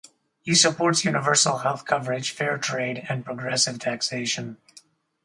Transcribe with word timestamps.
He 0.41 0.55
supports 0.55 1.05
universal 1.05 1.59
health 1.59 1.85
coverage, 1.85 2.31
fair 2.31 2.57
trade, 2.57 3.05
and 3.07 3.23
progressive 3.23 3.77
taxation. 3.77 4.57